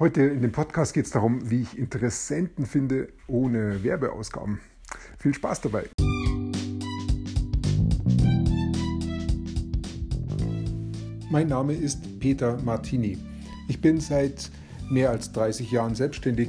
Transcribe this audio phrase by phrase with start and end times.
[0.00, 4.58] Heute in dem Podcast geht es darum, wie ich Interessenten finde ohne Werbeausgaben.
[5.18, 5.84] Viel Spaß dabei!
[11.30, 13.18] Mein Name ist Peter Martini.
[13.68, 14.50] Ich bin seit
[14.90, 16.48] mehr als 30 Jahren selbstständig,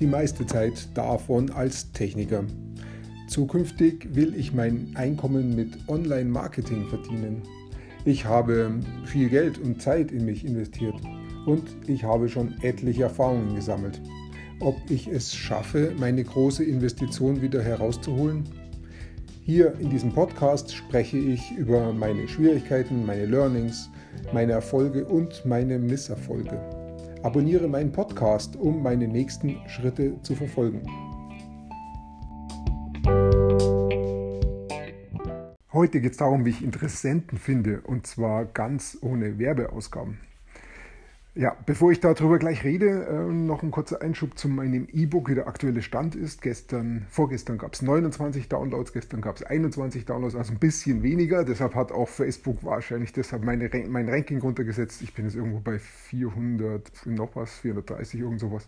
[0.00, 2.44] die meiste Zeit davon als Techniker.
[3.28, 7.42] Zukünftig will ich mein Einkommen mit Online-Marketing verdienen.
[8.06, 10.94] Ich habe viel Geld und Zeit in mich investiert
[11.46, 14.00] und ich habe schon etliche Erfahrungen gesammelt.
[14.60, 18.44] Ob ich es schaffe, meine große Investition wieder herauszuholen?
[19.42, 23.90] Hier in diesem Podcast spreche ich über meine Schwierigkeiten, meine Learnings,
[24.32, 26.58] meine Erfolge und meine Misserfolge.
[27.22, 30.82] Abonniere meinen Podcast, um meine nächsten Schritte zu verfolgen.
[35.72, 40.18] Heute geht es darum, wie ich Interessenten finde und zwar ganz ohne Werbeausgaben.
[41.38, 45.34] Ja, bevor ich darüber gleich rede, äh, noch ein kurzer Einschub zu meinem E-Book, wie
[45.34, 46.40] der aktuelle Stand ist.
[46.40, 51.44] Gestern, vorgestern gab es 29 Downloads, gestern gab es 21 Downloads, also ein bisschen weniger.
[51.44, 55.02] Deshalb hat auch Facebook wahrscheinlich deshalb meine, mein Ranking runtergesetzt.
[55.02, 58.66] Ich bin jetzt irgendwo bei 400, noch was, 430, irgend sowas.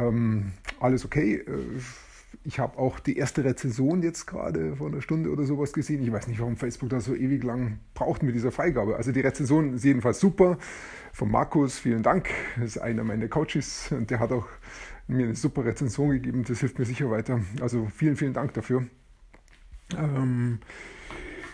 [0.00, 1.44] Ähm, alles okay.
[1.46, 1.78] Äh,
[2.44, 6.02] ich habe auch die erste Rezension jetzt gerade vor einer Stunde oder sowas gesehen.
[6.02, 8.96] Ich weiß nicht, warum Facebook da so ewig lang braucht mit dieser Freigabe.
[8.96, 10.58] Also die Rezension ist jedenfalls super.
[11.12, 12.28] Von Markus, vielen Dank.
[12.56, 14.46] Das ist einer meiner Coaches und der hat auch
[15.06, 16.44] mir eine super Rezension gegeben.
[16.46, 17.40] Das hilft mir sicher weiter.
[17.60, 18.86] Also vielen, vielen Dank dafür.
[19.96, 20.58] Ähm,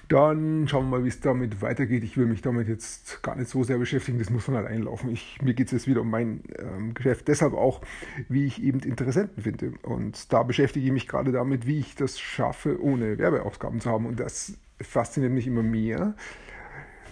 [0.08, 2.02] dann schauen wir mal, wie es damit weitergeht.
[2.02, 5.10] Ich will mich damit jetzt gar nicht so sehr beschäftigen, das muss von allein laufen.
[5.10, 7.28] Ich, mir geht es jetzt wieder um mein ähm, Geschäft.
[7.28, 7.82] Deshalb auch,
[8.28, 9.72] wie ich eben Interessenten finde.
[9.82, 14.06] Und da beschäftige ich mich gerade damit, wie ich das schaffe, ohne Werbeausgaben zu haben.
[14.06, 16.14] Und das fasziniert mich immer mehr,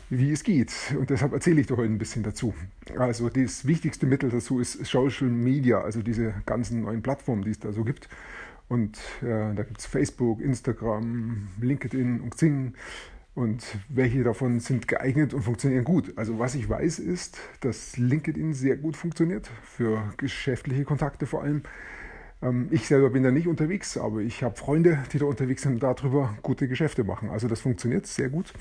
[0.08, 0.72] wie es geht.
[0.98, 2.54] Und deshalb erzähle ich dir heute ein bisschen dazu.
[2.96, 7.58] Also das wichtigste Mittel dazu ist Social Media, also diese ganzen neuen Plattformen, die es
[7.58, 8.08] da so gibt.
[8.68, 12.74] Und äh, da gibt es Facebook, Instagram, LinkedIn und Xing.
[13.34, 16.14] Und welche davon sind geeignet und funktionieren gut?
[16.16, 21.62] Also was ich weiß ist, dass LinkedIn sehr gut funktioniert, für geschäftliche Kontakte vor allem.
[22.42, 25.74] Ähm, ich selber bin da nicht unterwegs, aber ich habe Freunde, die da unterwegs sind
[25.74, 27.28] und darüber gute Geschäfte machen.
[27.28, 28.54] Also das funktioniert sehr gut.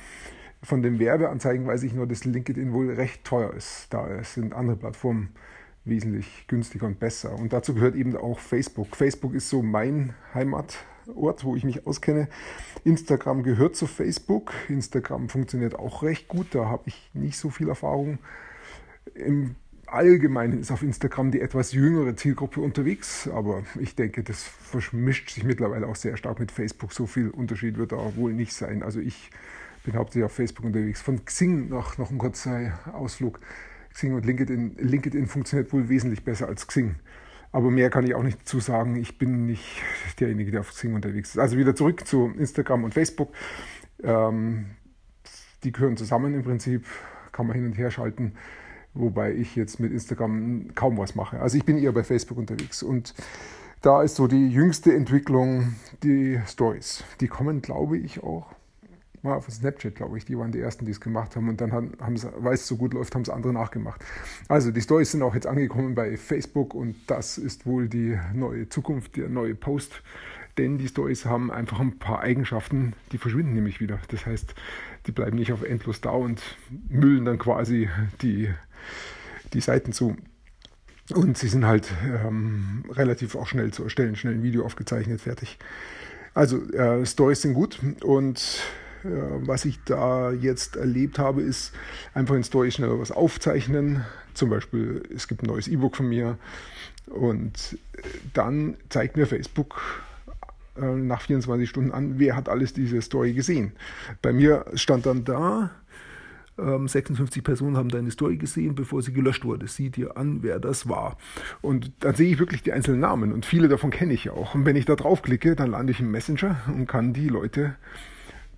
[0.62, 3.88] Von den Werbeanzeigen weiß ich nur, dass LinkedIn wohl recht teuer ist.
[3.92, 5.30] Da sind andere Plattformen
[5.86, 7.38] wesentlich günstiger und besser.
[7.38, 8.96] Und dazu gehört eben auch Facebook.
[8.96, 12.28] Facebook ist so mein Heimatort, wo ich mich auskenne.
[12.84, 14.52] Instagram gehört zu Facebook.
[14.68, 16.48] Instagram funktioniert auch recht gut.
[16.52, 18.20] Da habe ich nicht so viel Erfahrung.
[19.14, 19.56] Im
[19.88, 25.44] Allgemeinen ist auf Instagram die etwas jüngere Zielgruppe unterwegs, aber ich denke, das verschmischt sich
[25.44, 26.92] mittlerweile auch sehr stark mit Facebook.
[26.92, 28.82] So viel Unterschied wird da wohl nicht sein.
[28.82, 29.30] Also ich
[29.84, 31.02] bin hauptsächlich auf Facebook unterwegs.
[31.02, 33.40] Von Xing noch, noch ein kurzer Ausflug.
[33.96, 34.76] Xing und LinkedIn.
[34.78, 36.96] LinkedIn funktioniert wohl wesentlich besser als Xing.
[37.54, 38.98] Aber mehr kann ich auch nicht dazu sagen.
[38.98, 39.82] Ich bin nicht
[40.20, 41.40] derjenige, der auf Xing unterwegs ist.
[41.40, 43.34] Also wieder zurück zu Instagram und Facebook.
[44.04, 44.66] Ähm,
[45.64, 46.86] die gehören zusammen im Prinzip,
[47.32, 48.34] kann man hin und her schalten.
[48.94, 51.40] Wobei ich jetzt mit Instagram kaum was mache.
[51.40, 52.84] Also ich bin eher bei Facebook unterwegs.
[52.84, 53.14] Und
[53.82, 57.06] da ist so die jüngste Entwicklung die Stories.
[57.22, 58.48] Die kommen, glaube ich, auch
[59.26, 60.26] mal auf Snapchat, glaube ich.
[60.26, 61.50] Die waren die ersten, die es gemacht haben.
[61.50, 64.04] Und dann haben, sie, weil es so gut läuft, haben es andere nachgemacht.
[64.48, 68.70] Also die Stories sind auch jetzt angekommen bei Facebook und das ist wohl die neue
[68.70, 70.02] Zukunft, der neue Post.
[70.58, 74.00] Denn die Stories haben einfach ein paar Eigenschaften, die verschwinden nämlich wieder.
[74.08, 74.56] Das heißt,
[75.06, 76.42] die bleiben nicht auf endlos da und
[76.88, 77.90] müllen dann quasi
[78.22, 78.50] die,
[79.54, 80.16] die Seiten zu.
[81.14, 85.60] Und sie sind halt ähm, relativ auch schnell zu erstellen, schnell ein Video aufgezeichnet, fertig.
[86.34, 88.64] Also äh, Stories sind gut und
[89.42, 91.74] was ich da jetzt erlebt habe, ist
[92.14, 94.04] einfach in Story schnell was aufzeichnen.
[94.34, 96.38] Zum Beispiel, es gibt ein neues E-Book von mir
[97.08, 97.78] und
[98.34, 99.82] dann zeigt mir Facebook
[100.78, 103.74] äh, nach 24 Stunden an, wer hat alles diese Story gesehen.
[104.22, 105.72] Bei mir stand dann da,
[106.58, 109.68] 56 ähm, Personen haben deine Story gesehen, bevor sie gelöscht wurde.
[109.68, 111.18] Sieh dir an, wer das war.
[111.62, 114.56] Und dann sehe ich wirklich die einzelnen Namen und viele davon kenne ich auch.
[114.56, 117.76] Und wenn ich da draufklicke, dann lande ich im Messenger und kann die Leute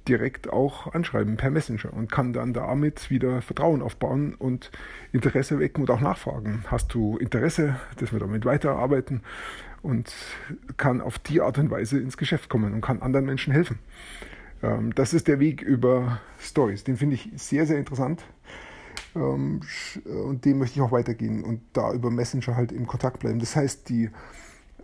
[0.07, 4.71] direkt auch anschreiben per Messenger und kann dann damit wieder Vertrauen aufbauen und
[5.11, 6.63] Interesse wecken und auch nachfragen.
[6.67, 9.21] Hast du Interesse, dass wir damit weiterarbeiten
[9.81, 10.13] und
[10.77, 13.79] kann auf die Art und Weise ins Geschäft kommen und kann anderen Menschen helfen.
[14.63, 16.83] Ähm, das ist der Weg über Stories.
[16.83, 18.23] Den finde ich sehr, sehr interessant.
[19.15, 19.61] Ähm,
[20.05, 23.39] und den möchte ich auch weitergehen und da über Messenger halt im Kontakt bleiben.
[23.39, 24.09] Das heißt, die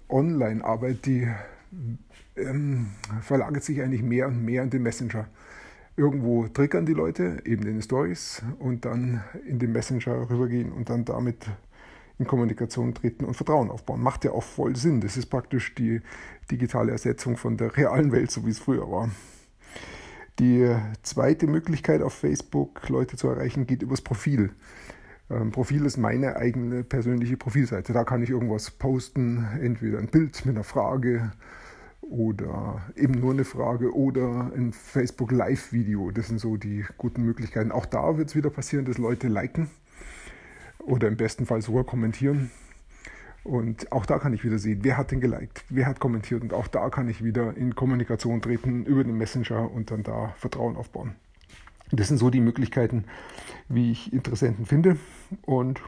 [0.10, 1.28] Online-Arbeit, die
[2.36, 2.88] ähm,
[3.22, 5.28] verlagert sich eigentlich mehr und mehr in den Messenger.
[5.96, 10.90] Irgendwo triggern die Leute, eben in den Stories, und dann in den Messenger rübergehen und
[10.90, 11.46] dann damit
[12.18, 14.02] in Kommunikation treten und Vertrauen aufbauen.
[14.02, 15.02] Macht ja auch voll Sinn.
[15.02, 16.02] Das ist praktisch die
[16.50, 19.10] digitale Ersetzung von der realen Welt, so wie es früher war.
[20.40, 24.52] Die zweite Möglichkeit auf Facebook Leute zu erreichen geht übers Profil.
[25.30, 27.94] Ähm, Profil ist meine eigene persönliche Profilseite.
[27.94, 31.32] Da kann ich irgendwas posten, entweder ein Bild mit einer Frage
[32.10, 36.12] oder eben nur eine Frage oder ein Facebook Live-Video.
[36.12, 37.72] Das sind so die guten Möglichkeiten.
[37.72, 39.70] Auch da wird es wieder passieren, dass Leute liken
[40.80, 42.52] oder im besten Fall sogar kommentieren.
[43.44, 46.42] Und auch da kann ich wieder sehen, wer hat denn geliked, wer hat kommentiert.
[46.42, 50.34] Und auch da kann ich wieder in Kommunikation treten über den Messenger und dann da
[50.38, 51.16] Vertrauen aufbauen.
[51.92, 53.04] Das sind so die Möglichkeiten,
[53.68, 54.98] wie ich Interessenten finde
[55.42, 55.82] und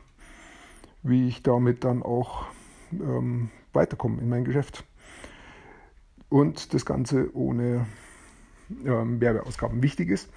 [1.02, 2.46] wie ich damit dann auch
[2.92, 4.84] ähm, weiterkomme in mein Geschäft.
[6.36, 7.86] Und das Ganze ohne
[8.86, 9.82] ähm, Werbeausgaben.
[9.82, 10.30] Wichtig ist,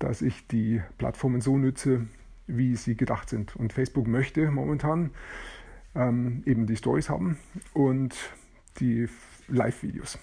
[0.00, 2.08] dass ich die Plattformen so nütze,
[2.48, 3.54] wie sie gedacht sind.
[3.54, 5.12] Und Facebook möchte momentan
[5.94, 7.38] ähm, eben die Stories haben
[7.72, 8.16] und
[8.80, 9.08] die
[9.46, 10.18] Live-Videos.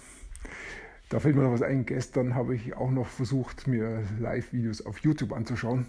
[1.08, 1.86] Da fällt mir noch was ein.
[1.86, 5.86] Gestern habe ich auch noch versucht, mir Live-Videos auf YouTube anzuschauen.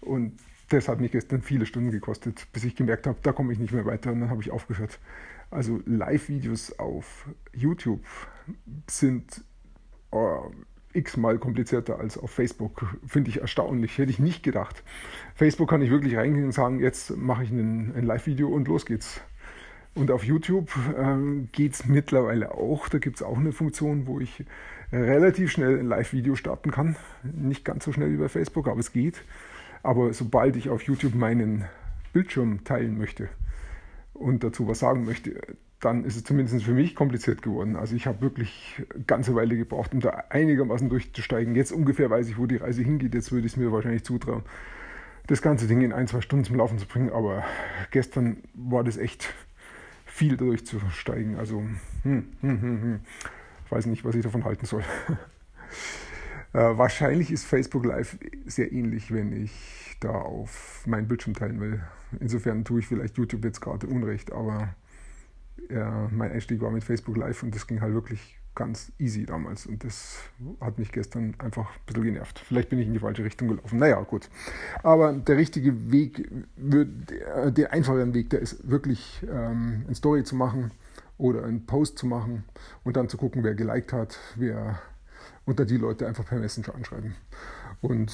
[0.00, 3.58] Und das hat mich gestern viele Stunden gekostet, bis ich gemerkt habe, da komme ich
[3.58, 5.00] nicht mehr weiter und dann habe ich aufgehört.
[5.50, 8.04] Also Live-Videos auf YouTube
[8.88, 9.42] sind
[10.10, 10.50] oh,
[10.92, 12.96] x-mal komplizierter als auf Facebook.
[13.06, 13.98] Finde ich erstaunlich.
[13.98, 14.82] Hätte ich nicht gedacht.
[15.34, 18.86] Facebook kann ich wirklich reingehen und sagen, jetzt mache ich ein, ein Live-Video und los
[18.86, 19.20] geht's.
[19.94, 22.88] Und auf YouTube ähm, geht es mittlerweile auch.
[22.88, 24.44] Da gibt es auch eine Funktion, wo ich
[24.92, 26.96] relativ schnell ein Live-Video starten kann.
[27.22, 29.22] Nicht ganz so schnell wie bei Facebook, aber es geht.
[29.82, 31.64] Aber sobald ich auf YouTube meinen
[32.12, 33.28] Bildschirm teilen möchte
[34.18, 35.40] und dazu was sagen möchte,
[35.80, 37.76] dann ist es zumindest für mich kompliziert geworden.
[37.76, 41.54] Also ich habe wirklich eine ganze Weile gebraucht, um da einigermaßen durchzusteigen.
[41.54, 43.14] Jetzt ungefähr weiß ich, wo die Reise hingeht.
[43.14, 44.42] Jetzt würde ich es mir wahrscheinlich zutrauen,
[45.26, 47.10] das ganze Ding in ein, zwei Stunden zum Laufen zu bringen.
[47.10, 47.44] Aber
[47.90, 49.34] gestern war das echt
[50.06, 51.36] viel durchzusteigen.
[51.36, 51.62] Also
[52.02, 53.00] hm, hm, hm, hm.
[53.66, 54.82] ich weiß nicht, was ich davon halten soll.
[56.56, 61.82] äh, wahrscheinlich ist Facebook Live sehr ähnlich, wenn ich da auf meinen Bildschirm teilen will.
[62.18, 64.74] Insofern tue ich vielleicht YouTube jetzt gerade Unrecht, aber
[65.68, 69.66] ja, mein Einstieg war mit Facebook Live und das ging halt wirklich ganz easy damals.
[69.66, 70.18] Und das
[70.62, 72.38] hat mich gestern einfach ein bisschen genervt.
[72.38, 73.78] Vielleicht bin ich in die falsche Richtung gelaufen.
[73.78, 74.30] Naja, gut.
[74.82, 76.26] Aber der richtige Weg,
[76.56, 80.70] der einfache Weg, der ist wirklich ähm, eine Story zu machen
[81.18, 82.44] oder einen Post zu machen
[82.82, 84.80] und dann zu gucken, wer geliked hat, wer
[85.46, 87.14] unter die Leute einfach per Messenger anschreiben.
[87.80, 88.12] Und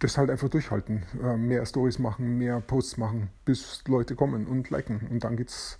[0.00, 1.04] das halt einfach durchhalten.
[1.22, 5.06] Äh, mehr Stories machen, mehr Posts machen, bis Leute kommen und liken.
[5.10, 5.78] Und dann geht's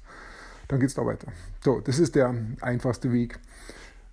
[0.68, 1.28] dann geht es da weiter.
[1.62, 3.38] So, das ist der einfachste Weg,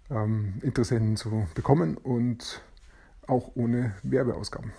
[0.10, 2.62] ähm, Interessenten zu bekommen und
[3.28, 4.72] auch ohne Werbeausgaben.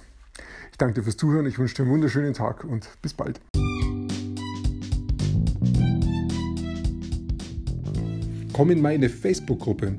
[0.70, 3.40] Ich danke dir fürs Zuhören, ich wünsche dir einen wunderschönen Tag und bis bald.
[8.52, 9.98] Komm in meine Facebook-Gruppe.